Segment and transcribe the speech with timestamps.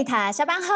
[0.00, 0.66] 瑞塔下班后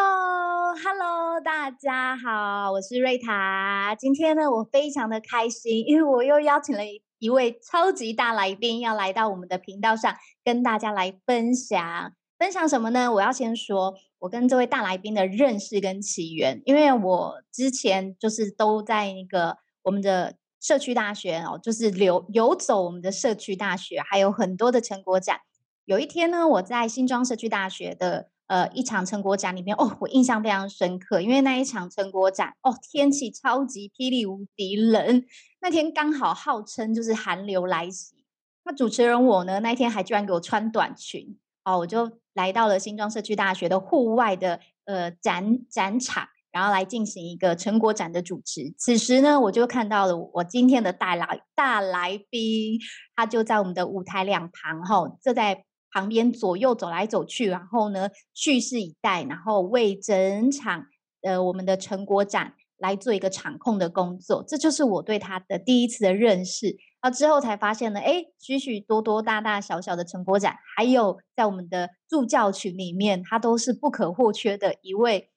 [0.85, 3.97] ，Hello，大家好，我是瑞塔。
[3.99, 6.83] 今天呢，我非常的开心，因为我又邀请了
[7.19, 10.15] 一位超级大来宾要来到我们的频道上，
[10.45, 12.13] 跟大家来分享。
[12.39, 13.11] 分享什么呢？
[13.11, 25.41] 我要先说，我跟这位大来宾的认识跟起源，因为我之前就是都在那个我们的社区大学哦，就是游游走我们的社区大学，还有很多的成果展。
[25.87, 35.25] 有一天呢，我在新庄社区大学的呃一场成果展里面，哦，我印象非常深刻，因为那一场成果展，哦，天气超级霹雳无敌冷，
[35.61, 38.25] 那天刚好号称就是寒流来袭。
[38.65, 48.75] 那主持人我呢，那一天还居然给我穿短裙，哦，我就来到了新庄社区大学的户外的呃展展场，然后来进行一个成果展的主持。
[48.77, 52.79] 此时呢，我就看到了我今天的大来大来宾，
[53.17, 55.65] 他就在我们的舞台两旁，哈、哦，这在。
[55.95, 60.87] 旁边左右走来走去，然后呢，蓄势以待，然后为整场
[61.23, 66.77] 呃我们的成果展来做一个场控的工作，这就是我对他的第一次的认识。
[66.99, 75.31] 啊，之后才发现呢，哎，许许多多大大小小的成果展，还有在我们的助教群里面，他都是不可或缺的一位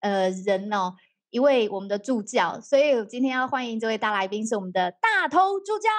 [0.00, 0.94] 呃人哦，
[1.30, 2.60] 一位我们的助教。
[2.60, 5.90] 所以今天要欢迎这位大来宾是我们的大头助教，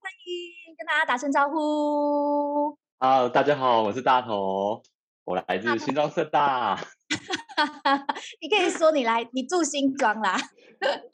[0.00, 2.78] 欢迎跟大家打声招呼。
[2.98, 4.82] 好，大家好，我是大头，
[5.24, 6.80] 我来自新庄社大。
[8.40, 10.34] 你可以说你来，你住新庄啦。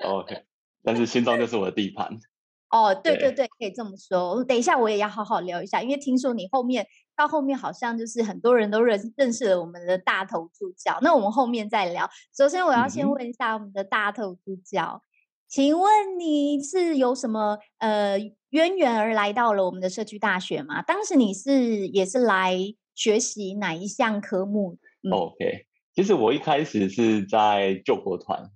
[0.05, 0.45] OK，
[0.85, 2.09] 但是新庄就是我的地盘。
[2.71, 4.45] 哦，对对对，可以这么说。
[4.45, 10.97] 等一下我也要好好聊一下，因为听说你后面到后面好像就是很多人都认认识了我们的大头助教。
[11.03, 12.09] 那我们后面再聊。
[12.33, 15.07] 首先我要先问一下我们的大头助教，嗯、
[15.49, 18.21] 请问你是有什么呃？
[18.53, 20.83] 渊源而来到了我们的社区大学嘛？
[20.83, 22.55] 当时你是也是来
[22.95, 24.79] 学习哪一项科目？
[25.03, 28.51] 嗯，OK，其实我一开始是在救国团，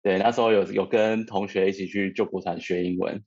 [0.00, 3.24] 对，那时候有有跟同学一起去救国团学英文，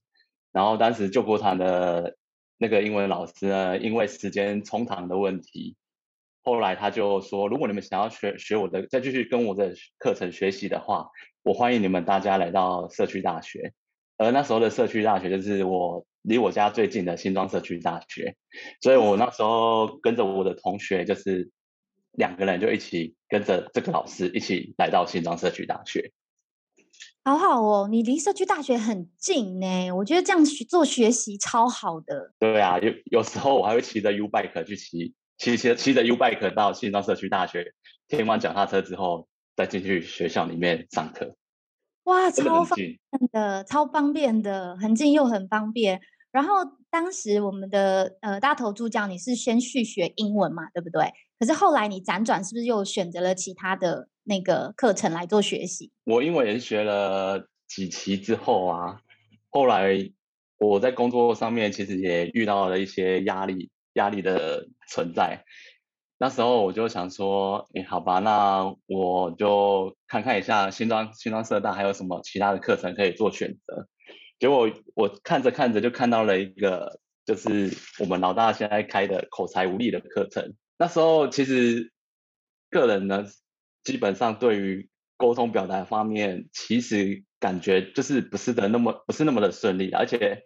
[0.53, 2.15] 然后当时救国团的
[2.57, 5.75] 那个英文老师呢，因为时间冲堂的问题，
[6.43, 11.09] 后来他就说，如果你们想要学学我的，再继续跟我的课程学习的话，
[11.43, 13.73] 我欢迎你们大家来到社区大学。
[14.17, 18.35] 而那时候的社区大学就是我离我家最近的新庄社区大学，
[18.81, 21.51] 所以我那时候跟着我的同学，就是
[22.13, 26.11] 两个人就一起跟着这个老师一起来到新庄社区大学。
[27.23, 32.33] 好好哦，你离社区大学很近呢，我觉得这样做学习超好的。
[32.39, 37.73] 对啊，有有时候我还会骑着 U bike 去骑，骑骑骑着 U bike 到新庄社区大学，
[38.07, 41.35] 停完脚踏车之后再进去学校里面上课。
[42.03, 42.99] 哇，超方便
[43.31, 46.01] 的，超方便的，很近又很方便。
[46.35, 51.13] 然后当时我们的呃大头助教，你是先去学英文嘛，对不对？
[51.39, 55.93] 可是后来你辗转，是不是又选择了其他的那个课程来做学习？
[56.03, 58.99] 我英文也是学了几期之后啊，
[59.49, 60.11] 后来
[60.57, 65.45] 我在工作上面其实也遇到了一些压力，压力的存在。
[66.17, 73.87] 那时候我就想说，哎，好吧，那我就看看一下新庄新庄社大还有什么其他的课程可以做选择。
[74.39, 80.53] 结果我看着看着就看到了一个，就是我们老大现在开的口才无力的课程。
[80.77, 81.91] 那时候其实
[82.69, 83.25] 个人呢，
[83.83, 90.43] 基本上对于沟通表达方面，其实感觉就是不是的那么不是那么的顺利，而且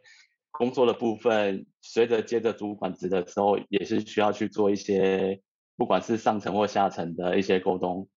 [0.52, 5.42] 工作的部分随着接着主管职的时候，也是需要去做一些。
[5.80, 8.10] 不管是上层或下层的一些沟通，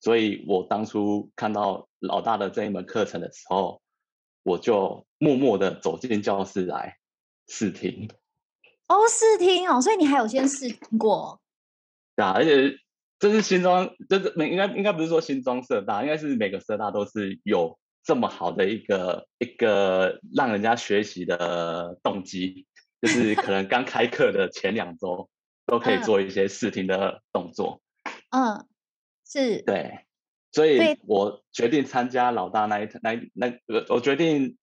[0.00, 3.82] 所以我当初看到老大的这一门课程的时候，
[4.42, 6.96] 我就默默的走进教室来
[7.46, 8.10] 试听。
[8.88, 11.40] 哦，试听哦，所以你还有先试听过？
[12.16, 12.76] 对啊，而且
[13.18, 22.66] 这是新装，这是每应该应该不是说新装社大，应该是每个社大都是有这么好的一个一个让人家学习的动机，
[23.00, 25.28] 就是可能刚开课的前两周。
[25.66, 27.80] 都可以做一些试听的动作，
[28.30, 28.66] 嗯，
[29.24, 30.04] 是，对，
[30.52, 34.56] 所以我决定参加老大那一那那个，我决定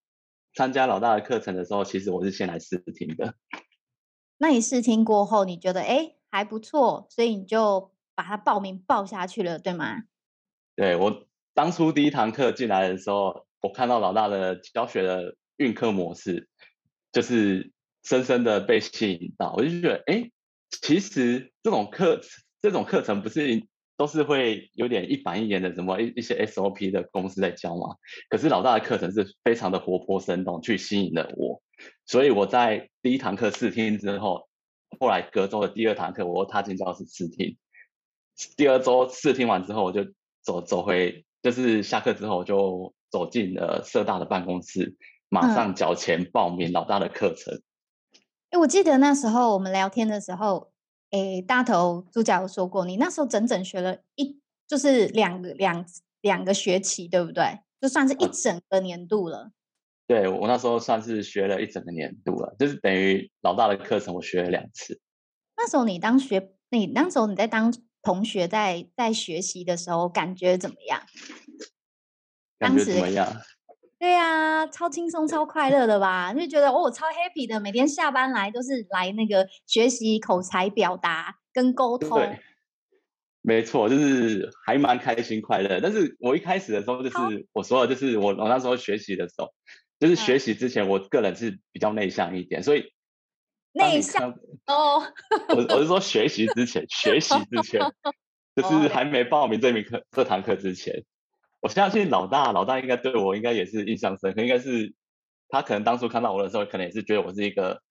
[0.53, 3.35] 参加老大的课程的时候，其实我是先来试听的。
[4.37, 10.03] 那你试听过后，你觉得哎还不错，所以你就把它报名报下去了，对吗？
[10.75, 16.49] 对，我当初第一堂课进来的时候，我看到老大的教学的运课模式，
[17.11, 17.71] 就是
[18.03, 20.31] 深深的被吸引到，我就觉得哎。
[20.81, 22.19] 其实这种课
[22.61, 23.47] 这种课程不是
[23.97, 27.95] 都是会有点一板一眼的，什么一一些 SOP 的公司在教嘛？
[28.29, 31.61] 可是老大的课程是非常的活泼生动，去吸引了我。
[32.05, 34.47] 所以我在第一堂课试听之后，
[34.99, 37.57] 后来隔周的第二堂课，我又踏进教室试听。
[38.55, 40.05] 第二周试听完之后，我就
[40.43, 44.95] 走走回，就是下课之后就走进了社大的办公室，
[45.27, 47.61] 马上缴钱报名老大的课程。
[48.51, 50.71] 哎、嗯，我记得那时候我们聊天的时候，
[51.11, 55.85] 哎，大头助教有说过，你那时候整整学了一，就是两个两
[56.21, 57.59] 两个学期，对不对？
[57.79, 59.43] 就算是一整个年度了。
[59.45, 59.53] 嗯、
[60.07, 64.99] 对，我那时候算是学了一整个年度了，就是等于老大的课程我学了两次。
[65.55, 67.73] 那时候你当学，你那时候你在当。
[68.03, 71.01] 同学在在学习的时候感觉怎么样？
[72.57, 73.27] 感觉怎么样？
[73.99, 76.33] 对呀、啊，超轻松、超快乐的吧？
[76.33, 82.19] 就觉得哦，我超 happy 的，每天下班来都是来那个学习口才表达跟沟通。
[82.19, 82.39] 对，
[83.41, 85.79] 没错，就是还蛮开心快乐。
[85.81, 89.51] 但是我一开始的时候，就是我说的，就是我我那时候学习的时候，
[89.99, 92.91] 就是学习之前，我个人是比较内向一点，所以。
[93.73, 94.31] 内向
[94.65, 95.03] 哦，
[95.49, 97.79] 我我是说学习之前， 学习之前，
[98.55, 101.03] 就是还没报名这门课这堂课之前，
[101.59, 104.93] 我相信老大老大应该对我应该也是印象深刻，应该是
[105.49, 107.81] 他可能当初看到我的时候，可能也是觉得我是一个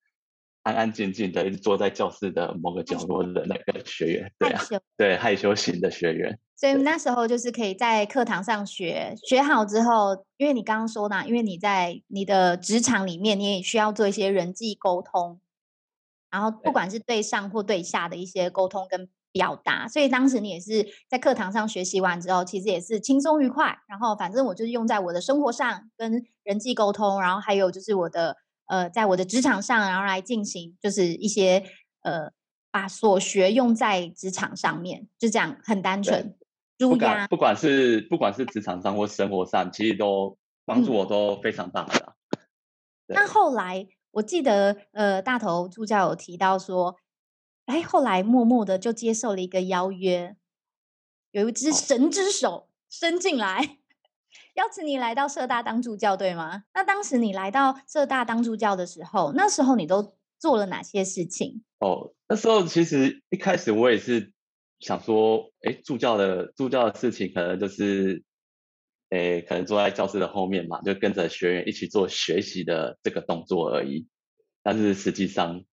[0.63, 4.61] 安安静静的，一直坐在教室的某个角落的那个学员，对啊，
[4.95, 6.39] 对害羞型的学员。
[6.55, 15.39] 所以那时候就是可以在课堂上学，学好之后，因为你刚刚说呢，因为你在你的职场里面，你也需要做一些人际沟通。
[16.29, 23.77] 然后不管是对上或对下的一些沟通跟表达，所以当时你也是在课堂上学习完之后，其实也是轻松愉快。
[23.87, 28.37] 然后反正我就是用在我的生活上跟人际沟通，然后还有就是我的
[28.67, 31.63] 呃，在我的职场上，然后来进行就是一些
[32.01, 32.31] 呃，
[32.71, 36.35] 把所学用在职场上面，就这样很单纯。
[36.79, 42.13] 不管不管是不管是职场上或生活上，其实都帮助我都非常大的。
[42.31, 42.39] 嗯、
[43.15, 43.87] 那后来。
[44.11, 46.95] 我记得，呃，大头助教有提到说，
[47.67, 50.35] 哎，后来默默的就接受了一个邀约，
[51.31, 53.77] 有一只神之手伸进来，
[54.55, 56.63] 邀请你来到社大当助教，对吗？
[56.73, 61.63] 那当时你来到社大当助教的时候，那时候你都做了哪些事情？
[61.79, 64.31] 哦，那时候其实一开始我也是
[64.79, 68.23] 想说，哎，助教的助教的事情可能就是。
[69.09, 74.05] 诶，可能坐在教室的后面嘛，就跟着学员一起做学习的这个动作而已。
[74.61, 75.63] 但是实际上，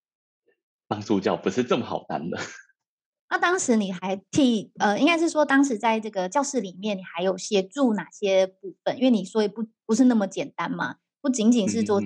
[0.95, 2.39] 当助教不是这么好当的。
[3.29, 8.97] 那当时你还替呃，应该是说当时在这个教室里面，你还有协助哪些部分？
[8.97, 12.01] 因为你说也不不是那么简单嘛，不仅仅是做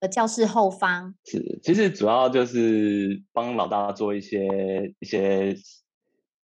[0.00, 1.14] 呃教室后方。
[1.24, 5.54] 是，其实主要就是帮老大做一些一些，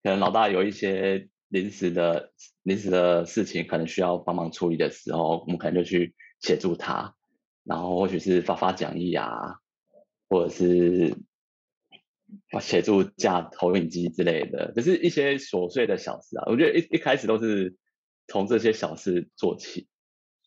[0.03, 1.27] 可能老大有一些。
[1.49, 2.31] 临时的
[2.63, 7.13] 临时的事情，可能需要帮忙处理的时候，我们可能就去协助他，
[7.63, 9.29] 然后或许是发发讲义啊，
[10.29, 11.15] 或者是
[12.61, 16.43] 协助架投影机之类的，就是一些琐碎的小事啊。
[16.47, 17.75] 我觉得一一开始都是
[18.27, 19.87] 从这些小事做起。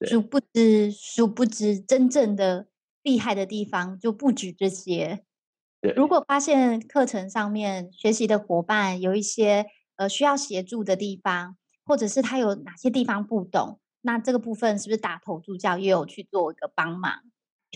[0.07, 2.69] 殊不知，殊不知，真正的
[3.03, 5.25] 厉害的地方就不止这些。
[5.81, 9.67] 对，如果发现课程上面学习的伙伴有一些。
[9.99, 11.57] 呃，需要协助的地方，
[11.87, 17.23] 或者是他有哪些地方不懂，那这个部分是不是大头助教也有去做一个帮忙？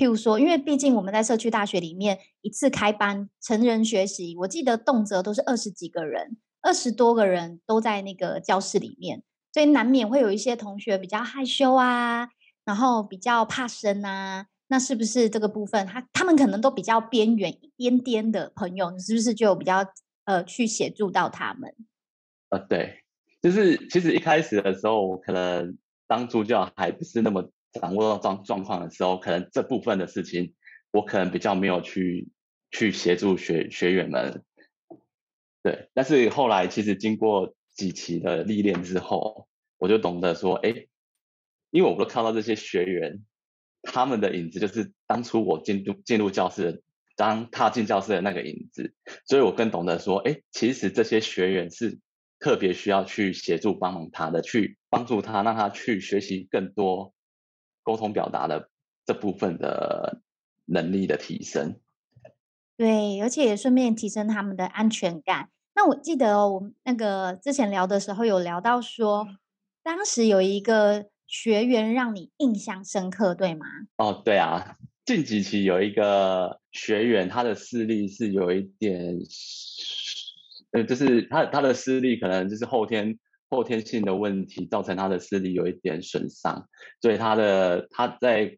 [0.00, 12.30] 譬如说，因为毕竟我们在社区大学里面一次开班成人学习，我记得动辄都是二十几个人，二十多个人都在那个教室里面，所以难免会有一些同学比较害羞啊，
[12.64, 19.85] 然后比较怕生啊，那是不是这个部分他他们可能都比较边缘一点点的朋友，你是不是就比较
[20.25, 21.75] 呃去协助到他们？
[22.49, 23.04] 呃，对，
[23.42, 25.76] 就是其实一开始的时候，可能
[26.09, 30.54] 当助教还不是那么掌握到状状况的时候，可能这部分的事情，
[30.90, 32.28] 我可能比较没有去
[32.70, 34.44] 去协助学学员们。
[35.62, 39.48] 对，但是后来其实经过几期的历练之后，
[39.78, 40.86] 我就懂得说，哎，
[41.70, 43.24] 因为我都看到这些学员，
[43.82, 46.82] 他们的影子就是当初我进入进入教室，
[47.16, 48.94] 当踏进教室的那个影子，
[49.26, 51.98] 所以我更懂得说，哎，其实这些学员是。
[52.42, 57.12] 特别需要去协助帮忙他的，去帮助他，让他去学习更多
[57.82, 58.68] 沟通表达的
[59.04, 60.20] 这部分的
[60.66, 61.80] 能力的提升。
[62.76, 65.50] 对，而且也顺便提升他们的安全感。
[65.75, 69.26] 那我记得哦，我们那个之前聊的时候有聊到说，
[69.82, 73.66] 当时有一个学员让你印象深刻，对吗？
[73.96, 79.18] 哦，对啊，近几期有一个学员，他的视力是有一点。
[80.72, 83.18] 呃，就是他他的视力可能就是后天
[83.50, 86.69] 后天性的问题，造成他的视力有一点损伤，
[87.02, 88.57] 所以他的他在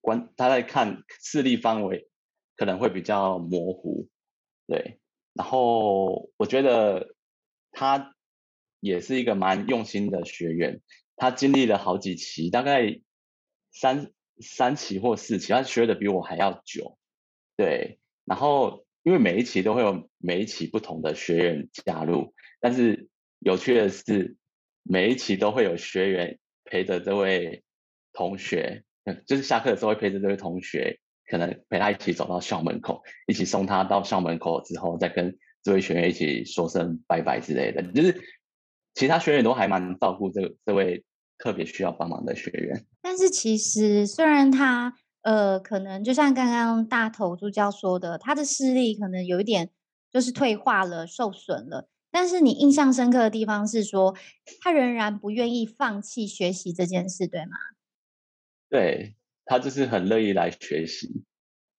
[0.00, 2.08] 观他在看视力范围
[2.56, 4.08] 可能会比较模糊，
[4.66, 4.98] 对。
[5.34, 7.14] 然后我觉得
[7.70, 8.14] 他
[8.80, 10.82] 也是一个蛮用心的学员，
[11.16, 13.00] 他经历了好几期，大概
[13.70, 16.98] 三三期或四期，他学的比我还要久。
[17.56, 23.08] 对，然后因为每一期都会有每一期不同的学员加入，但是
[23.44, 24.36] 有趣的是，
[24.82, 27.62] 每一期都会有学员陪着这位
[28.12, 28.84] 同学，
[29.26, 37.82] 就是下课的时候会陪着这位同学，可能陪他一起走到校门口，一起送他到校门口之后，再跟这位学员一起说声拜拜之类的。
[37.92, 38.20] 就是
[38.94, 41.04] 其他学员都还蛮照顾这这位
[41.38, 42.84] 特别需要帮忙的学员。
[43.00, 44.94] 但是其实虽然他。
[45.24, 49.70] 呃，可能就像刚刚大头助教说的，他的视力可能有一点
[50.10, 51.88] 就是退化了、受损了。
[52.12, 54.14] 但是你印象深刻的地方是说，
[54.60, 57.56] 他仍然不愿意放弃学习这件事，对吗？
[58.68, 59.16] 对，
[59.46, 61.24] 他就是很乐意来学习，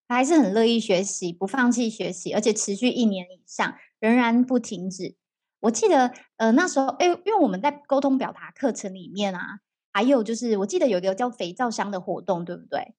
[0.07, 5.15] 他还是很乐意学习，不放弃学习，而且持续一年以上，仍然不停止。
[5.59, 9.59] 我记得，呃，那时候，哎，因为我们在沟通表达课程里面啊，
[9.93, 12.95] 还有就是，我记得有一个叫肥皂箱的活动，对不对？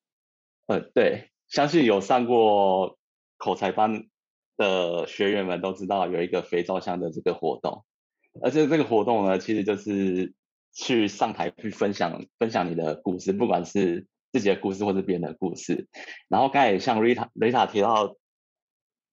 [0.66, 2.98] 呃，对，相信有上过
[3.36, 4.06] 口才班
[4.56, 7.84] 的学员们都知道有一个肥皂箱的这个活动，
[8.42, 10.34] 而且这个活动呢，其实就是
[10.72, 15.88] 去上台去分享分享你的故事，不管是自己的故事或是别人的故事。
[16.28, 18.16] 然后刚才像瑞塔瑞塔提到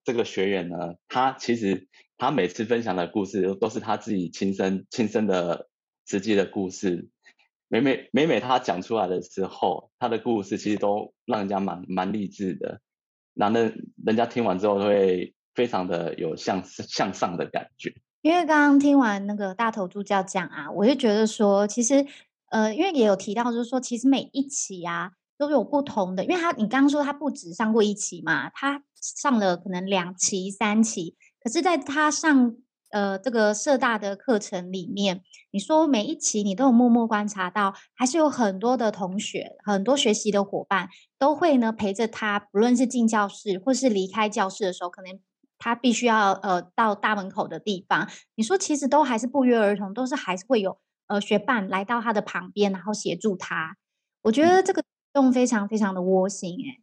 [0.03, 5.67] 这个学员呢，他其实他每次分享的故事都是他自己亲身亲身的
[6.05, 7.09] 实际的故事。
[7.67, 12.81] 每每每每他讲出来的时候，他的故事其实都让人家蛮蛮励志的，
[13.33, 13.71] 那那
[14.05, 17.93] 人家听完之后会非常的有向向上的感觉。
[18.21, 22.05] 因为刚刚听完那个大头助教讲啊，我就觉得说，其实
[22.49, 32.55] 呃，因为也有提到，就是说，其实每一期啊都有不同的，因为他你刚刚说他不止上过一期嘛，他上了可能两期、三期，可是在他上。
[32.91, 35.21] 呃，这个社大的课程里面，
[35.51, 45.19] 你说每一期你都有默默观察到，还是有很多的同学，很多学习的伙伴都会呢陪着他，不论是进教室或是离开教室的时候，可能
[45.57, 48.09] 他必须要呃到大门口的地方。
[48.35, 53.77] 你说其实都还是不约而同，都是还是会有呃学伴来到他的旁边，然后协助他。
[54.23, 54.83] 我觉得这个
[55.13, 56.81] 动非常非常的窝心，哎，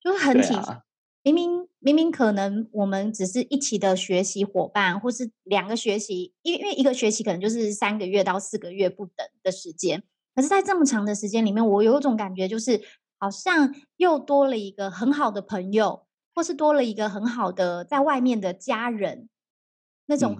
[0.00, 0.80] 就是很体贴。
[1.24, 10.02] 明明明明可能我们只是一起的学习伙伴，或是两个学习，因为因为一个学期可能就是三个月到四个月不等的时间，
[10.34, 12.78] 可是，在这么长的时间里面，我有一种感觉，就是
[13.18, 19.30] 好像又多了一个很好的朋友，或是多了一个很好的在外面的家人，
[20.04, 20.36] 那种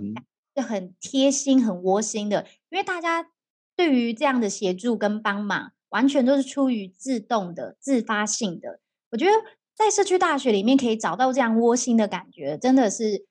[0.55, 2.47] 是很贴心、很窝心的。
[2.69, 3.31] 因为大家
[3.75, 8.81] 对于这样的协助跟帮忙，完全都是出于自动的、自发性的。
[9.13, 9.33] 我觉得。
[9.75, 13.27] 在社区大学里面可以找到这样窝心的感觉，真的是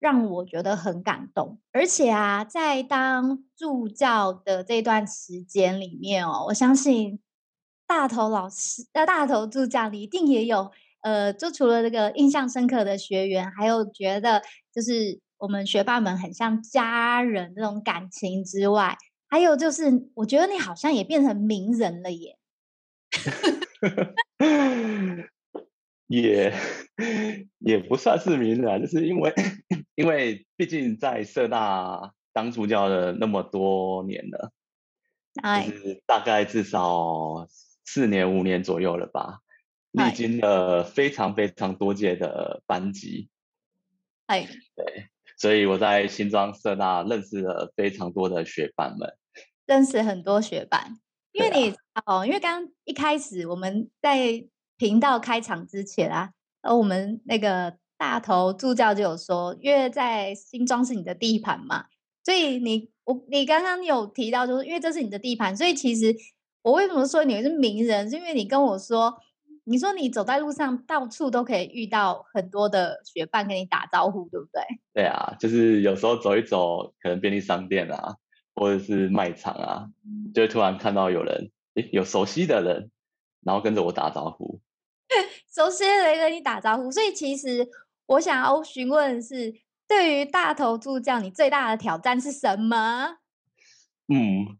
[0.00, 1.60] 让我觉得很感动。
[1.70, 7.20] 而且啊，在当助教的这段时间里面哦，我相信
[7.86, 10.70] 大头老师、呃大头助教，你一定也有
[11.02, 18.96] 呃，就除了这个印象深刻的学员，还有觉得就是我们学霸们很像家人这种感情之外，
[19.28, 22.38] 还有就是我觉得你好像也变成名人了耶。
[26.20, 26.52] 也
[27.58, 29.32] 也不算是名人，就是因为
[29.96, 34.52] 因为毕竟在社大当助教了那么多年了，
[35.42, 37.46] 哎，就是大概至少
[37.86, 39.38] 四年五年左右了吧，
[39.92, 43.30] 历经了非常非常多届的班级，
[44.26, 45.06] 哎，对，
[45.38, 49.16] 所以我在新庄社大认识了非常多的学伴们，
[49.64, 50.98] 认识很多学伴，
[51.32, 54.46] 因为你、啊、哦，因为刚刚一开始我们在。
[54.82, 56.30] 频道开场之前啊，
[56.62, 61.84] 呃，我们那个大头助教就有说，因为在新庄是你的地盘嘛，
[62.24, 66.12] 所以你我你刚刚有提到，就是因为这是你的地盘，所以其实
[66.62, 69.16] 我为什么说你是名人，是因为你跟我说，
[69.62, 74.62] 你说你走在路上到处都可以遇到很多的学伴跟你打招呼，对不对？
[74.94, 78.16] 对啊，就是有时候走一走，可能便利商店啊，
[78.56, 79.86] 或者是卖场啊，
[80.34, 82.90] 就会突然看到有人，诶，有熟悉的人，
[83.44, 84.60] 然后跟着我打招呼。
[85.54, 87.68] 熟悉的人跟你打招呼，所以其实
[88.06, 89.54] 我想要询问的是，
[89.86, 93.18] 对于大头助教，你最大的挑战是什么？
[94.08, 94.58] 嗯，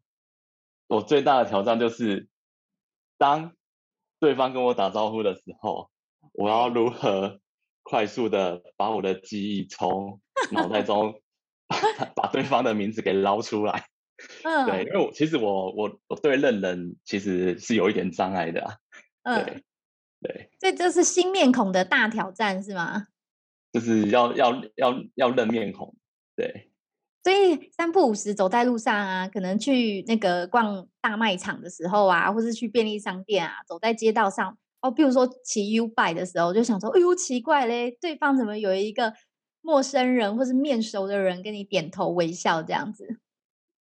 [0.89, 2.29] 我最大的挑战就是，
[3.19, 3.53] 当
[4.21, 5.91] 对方跟我打招呼的时候，
[6.33, 7.41] 我要如何
[7.83, 10.21] 快速的把我的记忆从
[10.53, 11.21] 脑袋中
[11.67, 13.87] 把把对方的名字给捞出来。
[14.45, 18.77] 嗯，对，因为我其实我我我对认人其实是有一点障碍的啊。
[19.25, 19.45] 嗯。
[19.45, 19.65] 对
[20.23, 23.09] 对，这就是新面孔的大挑战，是吗？
[23.73, 25.95] 就是要要要要认面孔，
[26.37, 26.69] 对。
[27.25, 39.15] 所以三不五时走在路上啊，可能去那个逛大卖场的时候啊，或是去便利商店啊，走在街道上哦，比如说骑 U bike 的时候，就想说，哎呦，奇怪嘞，对方怎么有一个
[39.61, 43.21] 陌生人或是面熟的人跟你点头微笑这样子？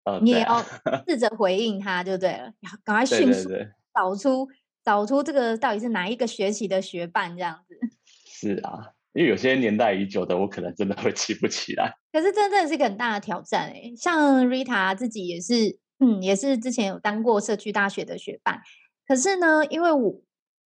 [0.05, 0.63] 哦、你也要
[1.07, 3.49] 试着回应他就对了，赶快迅速
[3.93, 4.47] 找出
[4.83, 7.77] 找出这个到底是哪一个学期的学伴这样子。
[8.25, 8.93] 是啊。
[9.13, 11.93] 因为有些年代已久的，我可能真的会记不起来。
[12.13, 18.61] 可是真的是一个很大的挑战哎、欸，像 Rita 自己也是，嗯，也是之前有当过社区大学的学伴。
[19.05, 20.21] 可是呢，因为我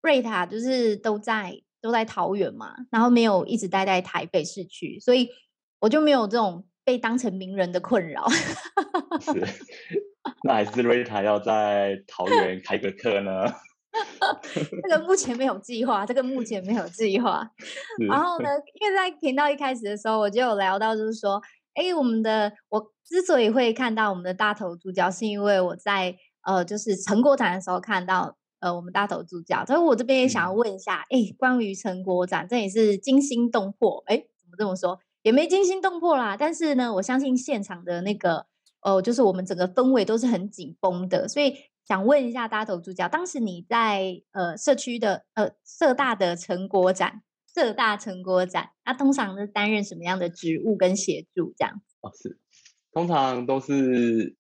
[0.01, 5.29] Rita 就是都在都在桃园嘛，然后没有一直待在台北市区，所以
[5.79, 8.27] 我就没有这种被当成名人的困扰。
[8.27, 9.31] 是，
[10.41, 13.53] 那还是 Rita 要在桃园开个课呢？
[14.83, 17.45] 这个目前没有计划，这个目前没有计划。
[18.09, 21.41] 然后呢，因为在频道一开始的时候，我就有聊到，就是说，
[21.73, 29.65] 哎，我们的我之所以会看到我们的大头助教，是因为我在呃，就是成果展的时候看到呃，我们大头助教。
[29.65, 34.03] 所以我这边也想要问一下，哎，关于成果展，这也是惊心动魄。
[34.07, 34.99] 哎，怎么这么说？
[35.23, 36.37] 也没惊心动魄啦。
[36.37, 38.45] 但是呢，我相信现场的那个，
[38.81, 41.55] 哦、呃，就是我们整个氛围都是很紧绷的，所以。
[41.91, 47.21] 想问一下大头助教，当时你在呃社区的呃社大的成果展，
[47.53, 51.81] 社大成果展，那通常是担任什么样的职务跟协助这样？
[51.99, 52.39] 哦，是，
[52.93, 54.37] 通常都是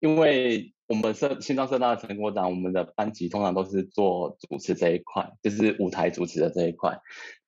[0.00, 7.00] 因为我们社新庄社大的成果展，我们的班级通常都是做主持这一块，就是舞台主持的这一块，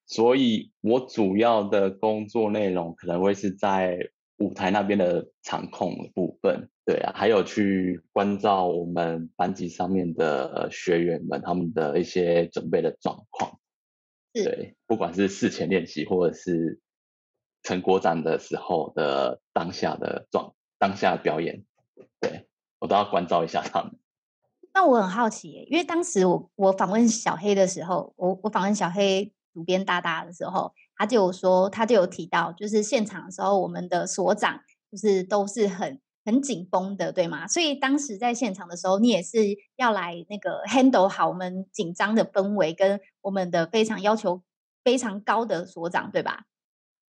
[0.06, 3.98] 所以我主要的工作内容可能会是在
[4.42, 6.68] 舞台那边的场控的部分。
[6.84, 13.58] 对啊，还有去关照我们班级上面的学员们，他们的一些准备的状况。
[14.32, 16.80] 对，不管是事前练习，或者是
[17.62, 21.62] 成果展的时候的当下的状，当下表演，
[22.18, 22.48] 对，
[22.80, 23.92] 我都要关照一下他们。
[24.74, 34.60] 那我很好奇，因为当时我我访问小黑的时候，我我访问小黑主编大大的时候，他就有说，他就有提到，就是现场的时候，我们的所长
[34.90, 36.00] 就是都是很。
[36.24, 37.48] 很紧绷的，对吗？
[37.48, 39.38] 所以当时在现场的时候，你也是
[39.74, 44.40] 要来那个 handle 好我们紧张的氛围，跟我们的非常要求
[44.84, 46.44] 非常高的所长，对吧？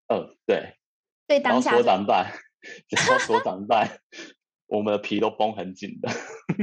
[0.07, 0.79] 嗯，对。
[1.27, 2.33] 对，当下所长在，
[3.23, 3.99] 所长在，
[4.65, 6.09] 我们的皮都绷很紧的。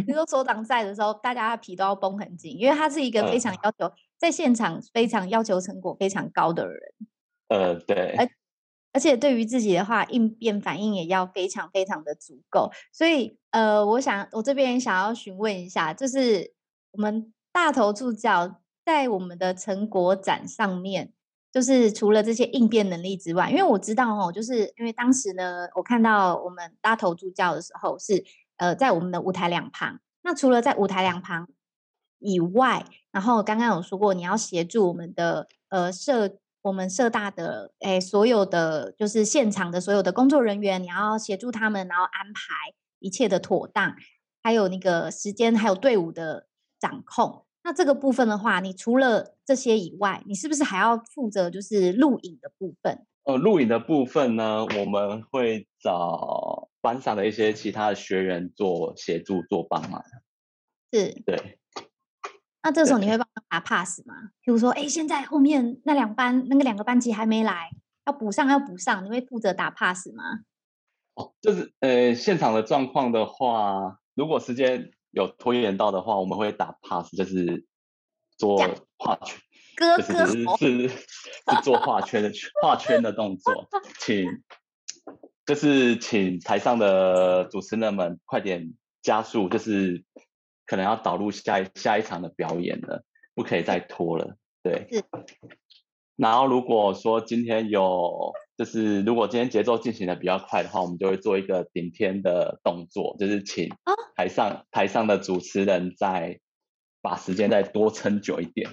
[0.05, 6.81] 你说所长在的时候，大家的皮都要绷很紧，因为他是一个 非常要求、嗯、在现场非常要求成果非常高的人。
[7.51, 8.15] 呃，对。
[8.17, 8.29] 而
[8.93, 12.71] 而且对于自己的话，应变反应也要非常非常的足够。
[12.93, 16.53] 所以，呃，我想我这边想要询问一下，就是
[16.93, 21.13] 我们大头助教在我们的成果展上面，
[21.53, 28.25] 就是除了这些应变能力之外，因为我知道哦，就是因为当时呢，我看到我们大头助教的时候是
[28.57, 30.01] 呃在我们的舞台两旁。
[30.23, 31.49] 那除了在舞台两旁
[32.19, 36.40] 以外，然后刚刚有说过，你要协助我们的呃社。
[36.63, 43.97] 我们社大的诶，所有的就是现场的所有的工作人员，你要协助他们，然后安排一切的妥当，
[44.43, 47.47] 还有那个时间，还有队伍的掌控。
[47.63, 53.07] 那这个部分的话，你除了这些以外，你是不是还要负责就是录影的部分？
[53.25, 60.03] 呃，录影的部分呢，我们会找班上的一些其他的学员做协助做帮忙。
[60.93, 61.60] 是，对。
[62.63, 64.15] 那这时候你会帮他打 pass 吗？
[64.45, 67.71] 比如说，哎，现在后面那两班那个两个班级还没来，
[68.05, 70.41] 要补上要补上，你会负责打 pass 吗？
[71.15, 77.65] 哦，就是呃，现场的状况的话，如果时间有拖延到的话，我们会打 pass，就是
[78.37, 78.59] 做
[78.99, 79.39] 画圈，
[79.77, 82.31] 哥哥就是是是做画圈的
[82.63, 83.69] 画圈的动作，
[84.01, 84.43] 请
[85.47, 90.05] 就是请台上的主持人们快点加速，就是。
[90.71, 93.03] 可能要导入下一下一场的表演了，
[93.35, 94.37] 不可以再拖了。
[94.63, 95.03] 对，是。
[96.15, 103.69] 然后如果说今天有，就是如果今天节奏进行的比较快的话，我们就会做一个顶天的动作，就是请
[104.15, 106.39] 台上、哦、台上的主持人再
[107.03, 108.71] 把时间再多撑久一点。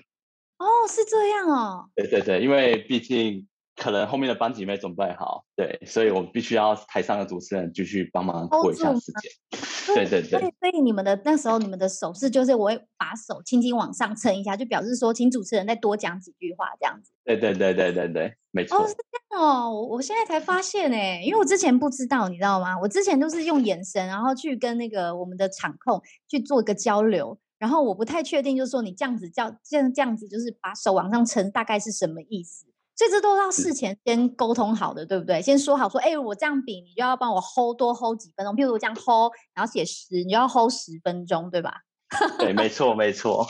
[0.60, 1.89] 哦，是这样哦。
[1.95, 3.47] 对对对，因为毕竟。
[3.77, 9.31] 可能后面的班级没准备好，对，所以我必须要台上的主持人继续帮忙过一下时间。
[9.95, 10.29] 对对对。
[10.31, 17.11] 所以，所以你们的那时候，你们的手势就是我会把手轻轻往上撑一下，就表示说，请主持人再多讲几句话，这样子。
[17.23, 18.79] 对对对对对对，没错。
[18.79, 22.77] 哦，是这样哦，我我现在才发现哎，因为我之前不知道，你知道吗？
[22.81, 32.65] 我之前都是用眼神，然后去跟那个我们的场控去做一个交流，然后我不太确定，就是说你这样子叫这样这样子，就是把手往上撑，大概是什么意思？
[32.97, 35.39] 所以这都要事前先沟通好的，对不对？
[35.41, 38.55] 先说好说，哎，我这样比，你就要帮我 hold 多 hold 几分钟。
[38.55, 41.81] 譬如我这样 hold，然后写十，你就要 hold 十分钟，对吧？
[42.39, 43.47] 对，没错，没错。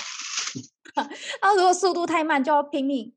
[1.41, 3.13] 然后如果速度太慢，就要拼命。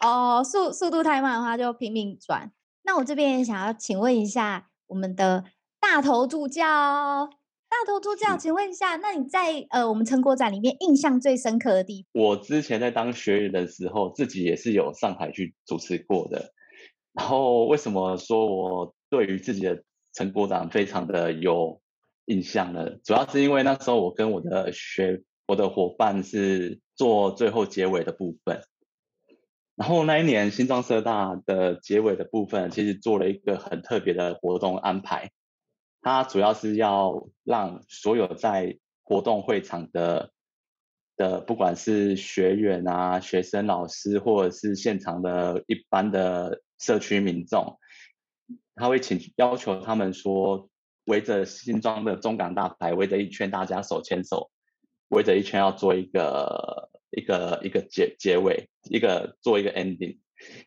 [0.00, 2.50] 哦，速速度太慢的话，就拼命转。
[2.82, 5.44] 那我这边也想要请问一下我们的
[5.80, 7.30] 大头助教。
[7.72, 12.22] 大头助教，请问一下，那你在呃我们成果展里面印象最深刻的地方？
[12.22, 16.52] 我之前在当学员的时候，自己也是有上台去主持过的。
[17.14, 19.82] 然后为什么说我对于自己的
[20.12, 21.80] 成果展非常的有
[22.26, 22.90] 印象呢？
[23.02, 28.60] 主要是因为那时候我跟我的学我的伙伴是做最后结尾的部分。
[29.76, 35.30] 然后那一年新庄社大的结尾的部分，其实做了一个很特别的活动安排。
[36.02, 40.32] 它主要是要让所有在活动会场的
[41.16, 47.78] 的，不管是学员啊、学生、老师，或者是现场的一般的社区民众，
[48.74, 50.68] 他会请要求他们说，
[51.04, 54.50] 围着新庄的中港大牌围着一圈，大家手牵手，
[55.08, 60.18] 围着一圈要做一个一个一个结结尾，一个做一个 ending。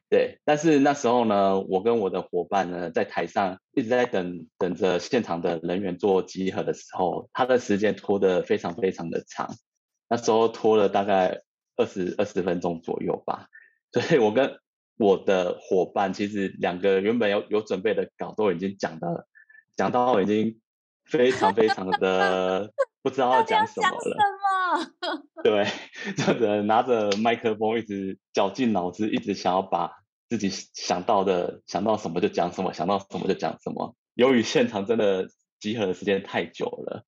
[0.10, 9.50] 对，但是那时候呢，我跟我的伙伴呢，在台上一直在等等着现场的人员做集合的时候，他的时间拖得非常非常的长，
[10.08, 11.42] 那时候拖了大概
[11.76, 13.48] 二十二十分钟左右吧。
[13.92, 14.60] 所以我跟
[14.98, 19.28] 我的伙伴，其实两个原本有有准备的稿都已经讲到了，
[19.76, 20.62] 讲到已经
[21.04, 22.72] 非常非常的
[23.06, 25.22] 不知道要讲什么了。
[25.44, 25.68] 对，
[26.18, 29.92] 就只能拿着麦克风，一直绞尽脑汁，一直想要把
[30.28, 33.96] 自己想到的想到什么就讲什么，想到什么就讲什么。
[34.16, 35.28] 由于现场真的
[35.60, 37.06] 集合的时间太久了，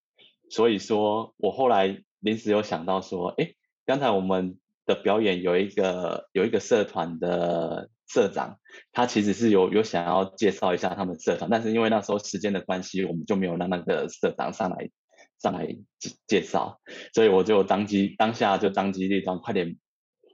[0.52, 3.54] 所以说我后来临时有想到说，哎，
[3.88, 8.60] 刚才我们的表演有一个有一个社团的社长，
[8.92, 14.92] 他其实是有有想要介绍一下他们社团，但是因为那时候时间的关系，我们就没有让那个社长上来。
[15.40, 15.66] 上来
[16.00, 16.80] 介介绍，
[17.14, 19.78] 所以我就当机当下就当机立断，快点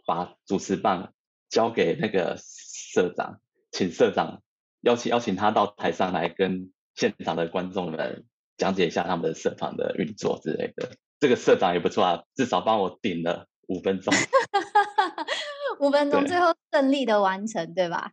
[0.05, 1.13] 把主持棒
[1.49, 3.39] 交给那个社长，
[3.71, 4.41] 请社长
[4.81, 8.25] 邀请邀请他到台上来跟现场的观众们
[8.57, 10.91] 讲解一下他们的社团的运作之类的。
[11.19, 14.13] 这个社长也不错啊，至少帮我顶了五分钟，
[15.79, 18.11] 五分钟最后顺利的完成，对吧？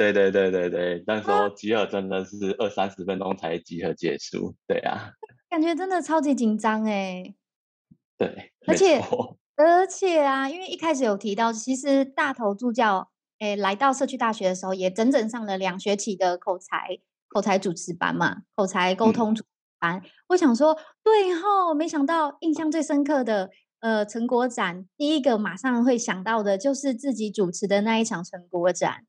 [0.00, 5.12] 对对对对对，那时候集合真的是二三十分钟才集合结束，对啊。
[5.50, 7.34] 感觉真的超级紧张哎，
[8.16, 8.98] 对，而且
[9.56, 13.10] 而且啊，因为一开始有提到，其实大头助教
[13.40, 19.98] 哎来到社区大学的时候，也整整上了两学期的口才口才主持班嘛，口才沟通主持班。
[19.98, 29.04] 嗯、我想说，对吼，没想到印象最深刻的呃成果展，第一个马上会想到的就是自己主持的那一场成果展，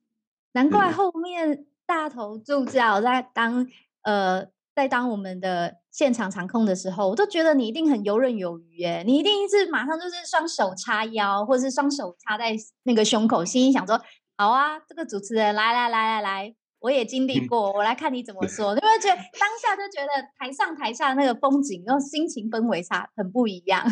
[0.54, 3.68] 难怪后面大头助教在当
[4.04, 4.48] 呃。
[4.74, 14.00] 在当我们的现场场控的时候，我都觉得你一定很游刃有余耶，你一定是马上就是双手叉腰，或者是双手插在那个胸口，心里想说：
[14.38, 18.74] 好啊，这个主持人来来来来来，我也经历过，我来看你怎么 说。
[18.74, 20.10] 你会觉得当下就觉得
[20.40, 23.86] 台上台下那个风景，然后心情氛围差很不一样。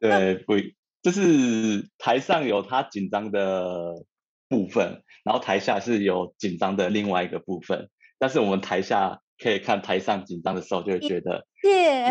[0.00, 0.54] 对，不，
[1.02, 4.02] 就是台上有他紧张的
[4.48, 9.20] 部分，然后台下是有紧张的另外一个部分，但是我们台下。
[9.36, 11.44] 可以看台上紧张的时候，就会觉得，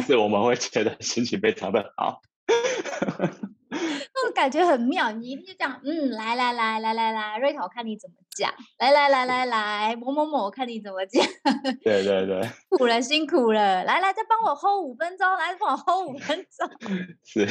[0.06, 2.20] 是我们会觉得心情非常的好，
[3.70, 5.10] 那种感觉很妙。
[5.14, 8.54] 你一定就这样，嗯，来来来来来来，瑞塔，我看你怎么讲。
[8.78, 11.26] 来来来来来，某某某，我看你怎么讲。
[11.82, 12.42] 对对对，
[12.78, 13.86] 苦了，辛苦了。
[13.86, 16.70] 来来，再帮我 hold 五分钟，来帮我 hold 五分钟。
[17.24, 17.48] 是，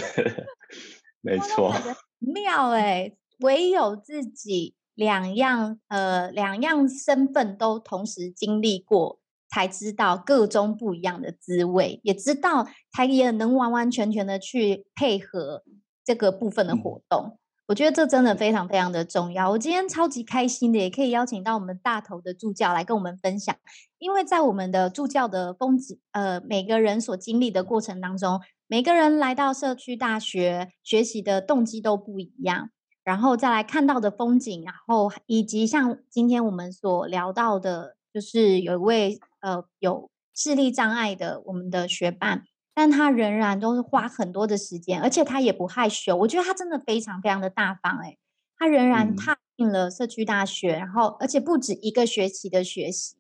[1.23, 1.75] 没错。
[2.19, 9.19] 妙哎、欸，唯有自己两样呃两样身份都同时经历过。
[9.55, 15.63] 才知道各种不一样的滋味，也知道才也能完完全全的去配合
[16.03, 17.25] 这个部分的活动。
[17.27, 19.51] 嗯、我觉得这真的非常非常的重要。
[19.51, 23.55] 我今天超级开心的，也可以邀请到我们大头的助教来跟我们分享，
[23.99, 32.71] 因为在我们的助教的风景，呃，每个人所经历的过程当中，每个人来到社区大学学习的动机都不一样，
[33.05, 39.21] 然后再来看到的风景，然后以及像今天我们所聊到的，就是有一位。
[39.43, 46.15] 呃，有视力障碍的我们的学伴，但他仍然都是花很多的时间，而且他也不害羞。
[46.15, 48.17] 我觉得他真的非常非常的大方，诶，
[48.57, 53.17] 他仍然踏进了社区大学，嗯、然后而且不止一个学期的学习。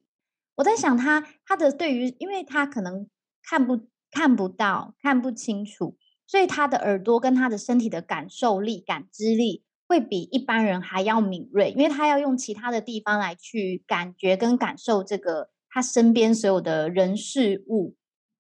[0.55, 3.09] 我在想他他的对于，因为他可能
[3.43, 3.81] 看不
[4.13, 17.95] 看不到，看不清楚，所以他的耳朵跟他的身体的感受力、感知力会比一般人还要敏锐，因为他要用其他的地方来去感觉跟感受这个他身边所有的人事物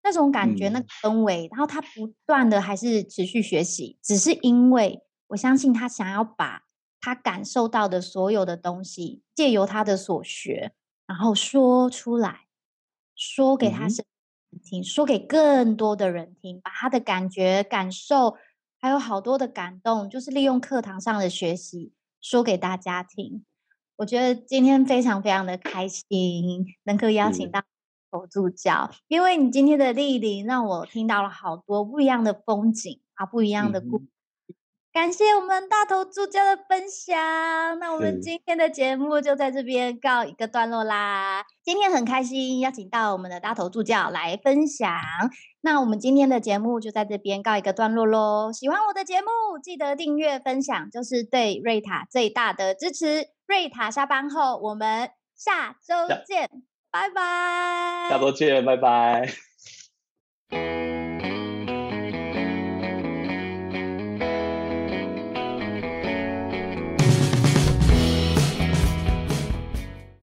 [0.02, 6.64] 那种感觉、那个氛围，嗯、然后他不断的还是持续学习，只是因为我相信他想要把
[7.00, 10.72] 他感受到的所有的东西，借由他的所学，
[11.06, 12.40] 然后说出来，
[13.16, 18.36] 说给他听，嗯、说给更多的人听，把他的感觉感受。
[18.80, 23.44] 还有好多的感动，就是利用课堂上的学习说给大家听。
[23.96, 27.66] 我觉得今天非常非常的开心，能够邀请到大
[28.12, 34.04] 头助教，嗯、因为你今天的莅临让我听到了好多不一样的风景啊，不一样的故事。
[34.04, 34.08] 嗯
[34.90, 37.14] 感谢我们大头助教的分享，
[37.78, 41.44] 那我们今天的节目就在这边告一个段落啦。
[41.62, 44.90] 今天很开心邀请到我们的大头助教来分享，
[45.70, 48.50] 那我们今天的节目就在这边告一个段落喽。
[48.50, 53.28] 喜欢我的节目，记得订阅分享，就是对瑞塔最大的支持。
[53.46, 55.94] 瑞塔下班后，我们下周
[56.26, 56.48] 见，
[56.90, 58.08] 拜拜。
[58.08, 59.28] 下周见，拜拜。